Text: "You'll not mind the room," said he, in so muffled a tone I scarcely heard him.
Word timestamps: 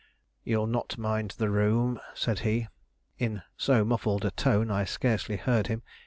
"You'll 0.43 0.65
not 0.65 0.97
mind 0.97 1.35
the 1.37 1.51
room," 1.51 1.99
said 2.15 2.39
he, 2.39 2.67
in 3.19 3.43
so 3.55 3.85
muffled 3.85 4.25
a 4.25 4.31
tone 4.31 4.71
I 4.71 4.83
scarcely 4.83 5.37
heard 5.37 5.67
him. 5.67 5.83